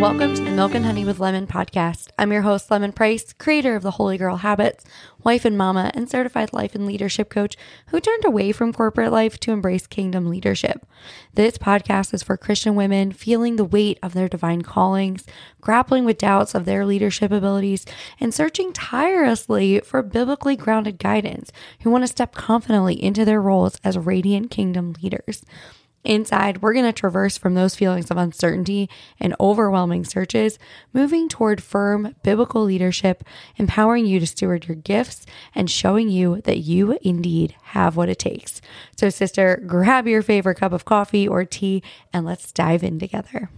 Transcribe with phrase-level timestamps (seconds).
[0.00, 2.10] Welcome to the Milk and Honey with Lemon podcast.
[2.16, 4.84] I'm your host, Lemon Price, creator of the Holy Girl Habits,
[5.24, 7.56] wife and mama, and certified life and leadership coach
[7.88, 10.86] who turned away from corporate life to embrace kingdom leadership.
[11.34, 15.26] This podcast is for Christian women feeling the weight of their divine callings,
[15.60, 17.84] grappling with doubts of their leadership abilities,
[18.20, 23.80] and searching tirelessly for biblically grounded guidance who want to step confidently into their roles
[23.82, 25.44] as radiant kingdom leaders.
[26.04, 28.88] Inside, we're going to traverse from those feelings of uncertainty
[29.18, 30.58] and overwhelming searches,
[30.92, 33.24] moving toward firm biblical leadership,
[33.56, 38.18] empowering you to steward your gifts and showing you that you indeed have what it
[38.18, 38.60] takes.
[38.96, 43.50] So, sister, grab your favorite cup of coffee or tea and let's dive in together.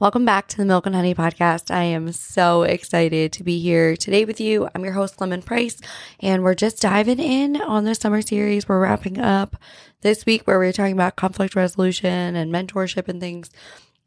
[0.00, 1.70] Welcome back to the Milk and Honey podcast.
[1.70, 4.66] I am so excited to be here today with you.
[4.74, 5.78] I'm your host, Lemon Price,
[6.20, 8.66] and we're just diving in on the summer series.
[8.66, 9.56] We're wrapping up
[10.00, 13.50] this week where we are talking about conflict resolution and mentorship and things.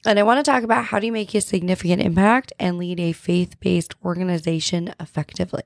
[0.05, 2.99] And I want to talk about how do you make a significant impact and lead
[2.99, 5.63] a faith based organization effectively.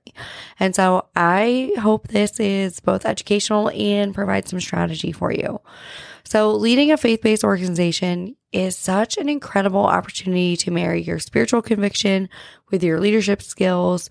[0.59, 5.59] And so I hope this is both educational and provides some strategy for you.
[6.23, 11.61] So, leading a faith based organization is such an incredible opportunity to marry your spiritual
[11.61, 12.27] conviction
[12.69, 14.09] with your leadership skills.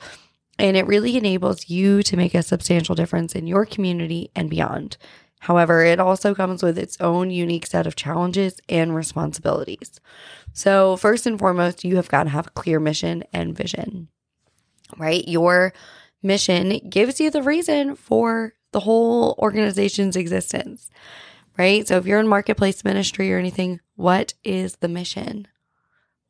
[0.58, 4.96] And it really enables you to make a substantial difference in your community and beyond.
[5.40, 10.00] However, it also comes with its own unique set of challenges and responsibilities.
[10.52, 14.08] So, first and foremost, you have got to have a clear mission and vision,
[14.96, 15.26] right?
[15.28, 15.72] Your
[16.22, 20.90] mission gives you the reason for the whole organization's existence,
[21.58, 21.86] right?
[21.86, 25.46] So, if you're in marketplace ministry or anything, what is the mission?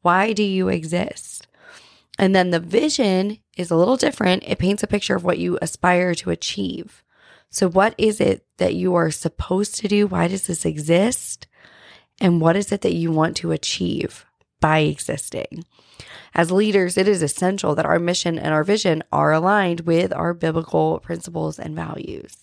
[0.02, 1.46] Why do you exist?
[2.18, 4.42] And then the vision is a little different.
[4.46, 7.02] It paints a picture of what you aspire to achieve.
[7.50, 10.06] So, what is it that you are supposed to do?
[10.06, 11.46] Why does this exist?
[12.20, 14.24] And what is it that you want to achieve
[14.60, 15.64] by existing?
[16.34, 20.34] As leaders, it is essential that our mission and our vision are aligned with our
[20.34, 22.36] biblical principles and values.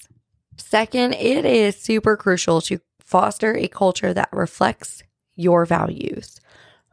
[0.58, 5.04] Second, it is super crucial to foster a culture that reflects
[5.36, 6.40] your values,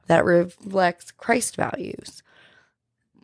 [0.06, 2.22] that reflects Christ values.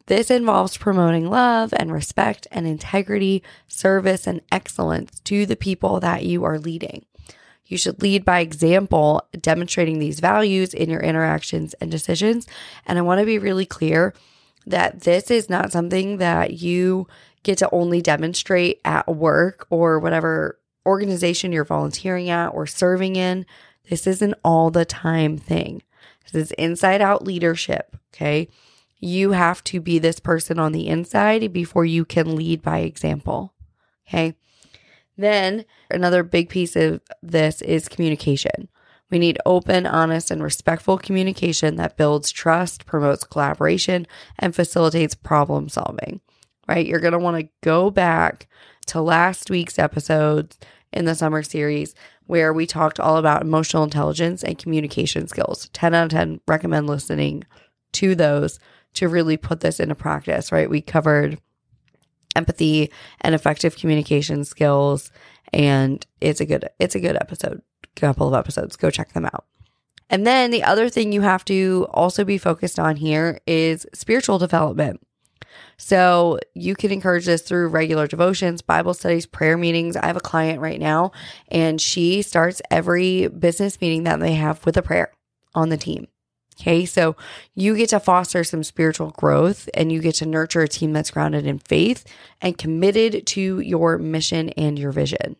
[0.06, 6.24] This involves promoting love and respect and integrity, service, and excellence to the people that
[6.24, 7.04] you are leading.
[7.66, 12.46] You should lead by example, demonstrating these values in your interactions and decisions.
[12.86, 14.14] And I want to be really clear
[14.66, 17.08] that this is not something that you
[17.42, 23.46] get to only demonstrate at work or whatever organization you're volunteering at or serving in.
[23.88, 25.82] This is an all the time thing.
[26.24, 27.96] This is inside out leadership.
[28.14, 28.48] Okay.
[28.98, 33.54] You have to be this person on the inside before you can lead by example.
[34.08, 34.34] Okay.
[35.16, 38.68] Then another big piece of this is communication.
[39.10, 44.06] We need open, honest, and respectful communication that builds trust, promotes collaboration,
[44.38, 46.20] and facilitates problem solving.
[46.68, 46.86] Right?
[46.86, 48.48] You're going to want to go back
[48.86, 50.58] to last week's episodes
[50.92, 51.94] in the summer series
[52.26, 55.68] where we talked all about emotional intelligence and communication skills.
[55.72, 57.44] 10 out of 10 recommend listening
[57.92, 58.58] to those
[58.96, 60.68] to really put this into practice, right?
[60.68, 61.38] We covered
[62.34, 62.90] empathy
[63.22, 65.10] and effective communication skills
[65.52, 67.62] and it's a good it's a good episode
[67.94, 69.46] couple of episodes go check them out
[70.10, 74.38] and then the other thing you have to also be focused on here is spiritual
[74.38, 75.00] development
[75.78, 79.96] so you can encourage this through regular devotions, Bible studies, prayer meetings.
[79.96, 81.12] I have a client right now,
[81.48, 85.12] and she starts every business meeting that they have with a prayer
[85.54, 86.08] on the team.
[86.58, 87.16] Okay, so
[87.54, 91.10] you get to foster some spiritual growth and you get to nurture a team that's
[91.10, 92.04] grounded in faith
[92.40, 95.36] and committed to your mission and your vision.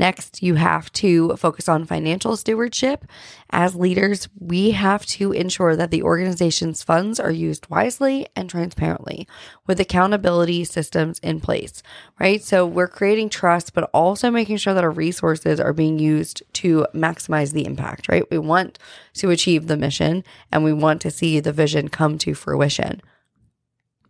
[0.00, 3.04] Next, you have to focus on financial stewardship.
[3.50, 9.28] As leaders, we have to ensure that the organization's funds are used wisely and transparently
[9.66, 11.82] with accountability systems in place,
[12.18, 12.42] right?
[12.42, 16.86] So we're creating trust, but also making sure that our resources are being used to
[16.94, 18.24] maximize the impact, right?
[18.30, 18.78] We want
[19.16, 23.02] to achieve the mission and we want to see the vision come to fruition.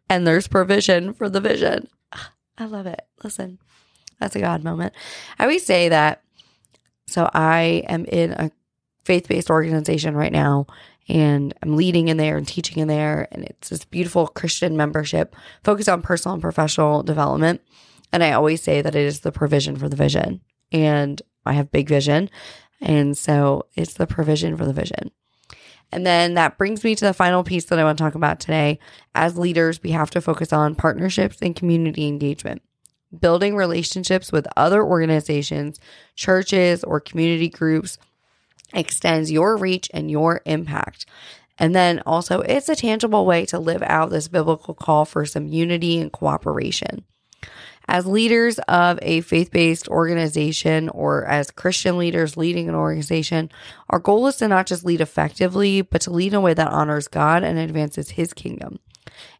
[0.08, 1.88] And there's provision for the vision.
[2.12, 3.00] Ah, I love it.
[3.25, 3.58] Listen.
[4.20, 4.94] That's a God moment.
[5.38, 6.22] I always say that.
[7.06, 8.50] So I am in a
[9.05, 10.67] faith based organization right now
[11.08, 13.26] and I'm leading in there and teaching in there.
[13.32, 15.34] And it's this beautiful Christian membership
[15.64, 17.62] focused on personal and professional development.
[18.12, 20.40] And I always say that it is the provision for the vision.
[20.70, 22.31] And I have big vision.
[22.81, 25.11] And so it's the provision for the vision.
[25.90, 28.38] And then that brings me to the final piece that I want to talk about
[28.38, 28.78] today.
[29.14, 32.62] As leaders, we have to focus on partnerships and community engagement
[33.18, 35.78] building relationships with other organizations,
[36.14, 37.98] churches, or community groups
[38.72, 41.06] extends your reach and your impact.
[41.58, 45.46] And then also, it's a tangible way to live out this biblical call for some
[45.46, 47.04] unity and cooperation.
[47.86, 53.50] As leaders of a faith based organization or as Christian leaders leading an organization,
[53.90, 56.68] our goal is to not just lead effectively, but to lead in a way that
[56.68, 58.78] honors God and advances his kingdom.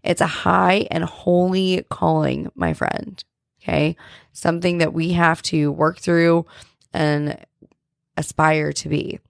[0.02, 3.22] It's a high and holy calling, my friend.
[3.62, 3.97] Okay.
[4.33, 6.47] Something that we have to work through
[6.93, 7.39] and
[8.17, 9.21] aspire to be.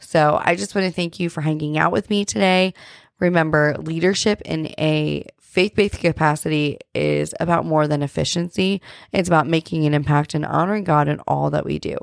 [0.00, 2.74] So I just want to thank you for hanging out with me today.
[3.20, 8.82] Remember, leadership in a faith based capacity is about more than efficiency.
[9.12, 11.96] It's about making an impact and honoring God in all that we do.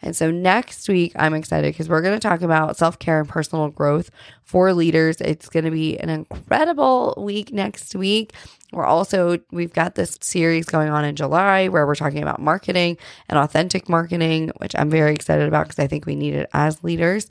[0.00, 3.28] And so next week, I'm excited because we're going to talk about self care and
[3.28, 4.10] personal growth
[4.42, 5.20] for leaders.
[5.20, 8.32] It's going to be an incredible week next week.
[8.72, 12.96] We're also, we've got this series going on in July where we're talking about marketing
[13.28, 16.82] and authentic marketing, which I'm very excited about because I think we need it as
[16.82, 17.28] leaders.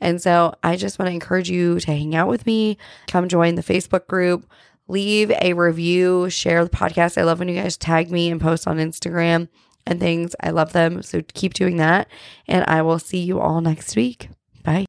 [0.00, 2.78] And so I just want to encourage you to hang out with me,
[3.08, 4.46] come join the Facebook group
[4.88, 7.18] leave a review, share the podcast.
[7.18, 9.48] I love when you guys tag me and post on Instagram
[9.86, 10.34] and things.
[10.40, 11.02] I love them.
[11.02, 12.08] So keep doing that.
[12.46, 14.28] And I will see you all next week.
[14.62, 14.86] Bye.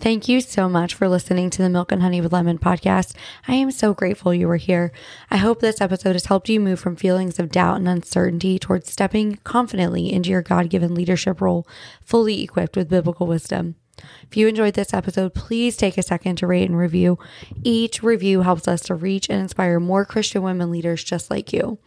[0.00, 3.14] Thank you so much for listening to the Milk and Honey with Lemon podcast.
[3.46, 4.92] I am so grateful you were here.
[5.30, 8.92] I hope this episode has helped you move from feelings of doubt and uncertainty towards
[8.92, 11.66] stepping confidently into your God given leadership role,
[12.02, 13.76] fully equipped with biblical wisdom.
[14.22, 17.18] If you enjoyed this episode, please take a second to rate and review.
[17.62, 21.78] Each review helps us to reach and inspire more Christian women leaders just like you.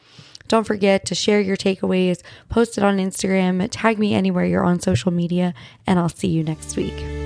[0.47, 4.79] Don't forget to share your takeaways, post it on Instagram, tag me anywhere you're on
[4.79, 5.53] social media,
[5.85, 7.16] and I'll see you next week.